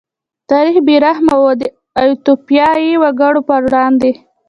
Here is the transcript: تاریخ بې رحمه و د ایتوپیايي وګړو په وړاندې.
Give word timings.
تاریخ 0.49 0.75
بې 0.87 0.95
رحمه 1.05 1.35
و 1.37 1.45
د 1.61 1.63
ایتوپیايي 2.01 2.91
وګړو 3.01 3.41
په 3.47 3.55
وړاندې. 3.65 4.11